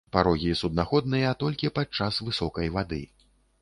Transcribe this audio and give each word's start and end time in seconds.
Парогі 0.15 0.53
суднаходныя 0.61 1.35
толькі 1.45 1.73
пад 1.79 1.87
час 2.01 2.13
высокай 2.31 2.67
вады. 2.79 3.05